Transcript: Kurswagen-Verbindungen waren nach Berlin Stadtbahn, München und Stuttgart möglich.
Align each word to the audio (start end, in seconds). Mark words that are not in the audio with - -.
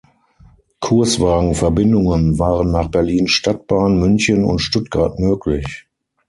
Kurswagen-Verbindungen 0.79 2.39
waren 2.39 2.71
nach 2.71 2.87
Berlin 2.87 3.27
Stadtbahn, 3.27 3.99
München 3.99 4.43
und 4.45 4.57
Stuttgart 4.57 5.19
möglich. 5.19 5.85